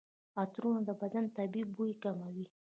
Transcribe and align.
عطرونه 0.41 0.81
د 0.85 0.89
بدن 1.01 1.25
طبیعي 1.37 1.65
بوی 1.73 1.91
کموي. 2.03 2.45